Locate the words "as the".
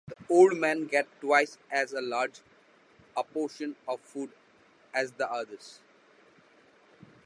4.95-5.31